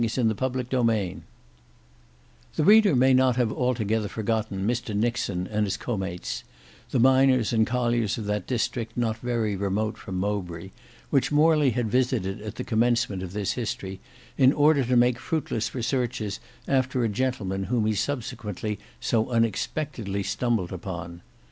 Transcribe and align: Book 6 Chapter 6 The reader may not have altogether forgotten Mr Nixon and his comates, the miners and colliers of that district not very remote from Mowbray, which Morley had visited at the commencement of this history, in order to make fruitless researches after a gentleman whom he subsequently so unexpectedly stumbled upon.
Book 0.01 0.09
6 0.09 0.27
Chapter 0.35 0.83
6 0.83 1.19
The 2.55 2.63
reader 2.63 2.95
may 2.95 3.13
not 3.13 3.35
have 3.35 3.51
altogether 3.53 4.07
forgotten 4.07 4.65
Mr 4.65 4.95
Nixon 4.95 5.45
and 5.45 5.67
his 5.67 5.77
comates, 5.77 6.43
the 6.89 6.97
miners 6.99 7.53
and 7.53 7.67
colliers 7.67 8.17
of 8.17 8.25
that 8.25 8.47
district 8.47 8.97
not 8.97 9.19
very 9.19 9.55
remote 9.55 9.99
from 9.99 10.17
Mowbray, 10.19 10.71
which 11.11 11.31
Morley 11.31 11.69
had 11.69 11.91
visited 11.91 12.41
at 12.41 12.55
the 12.55 12.63
commencement 12.63 13.21
of 13.21 13.33
this 13.33 13.51
history, 13.51 13.99
in 14.39 14.51
order 14.53 14.83
to 14.83 14.95
make 14.97 15.19
fruitless 15.19 15.75
researches 15.75 16.39
after 16.67 17.03
a 17.03 17.07
gentleman 17.07 17.65
whom 17.65 17.85
he 17.85 17.93
subsequently 17.93 18.79
so 18.99 19.29
unexpectedly 19.29 20.23
stumbled 20.23 20.73
upon. 20.73 21.21